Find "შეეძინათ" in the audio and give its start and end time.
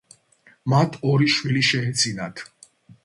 1.69-2.43